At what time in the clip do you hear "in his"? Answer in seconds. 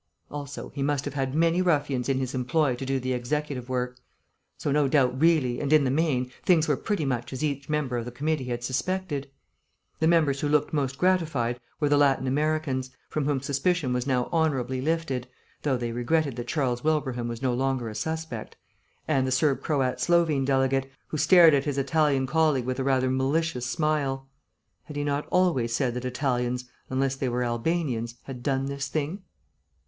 2.09-2.33